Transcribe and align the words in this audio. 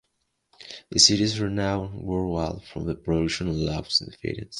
The 0.89 0.97
city 0.97 1.21
is 1.21 1.39
renowned 1.39 1.93
worldwide 2.01 2.63
for 2.63 2.83
the 2.83 2.95
production 2.95 3.47
of 3.49 3.55
locks 3.55 4.01
and 4.01 4.11
fittings. 4.15 4.49